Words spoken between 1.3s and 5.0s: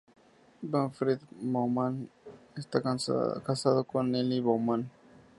Baumann está casado con Nelly Baumann.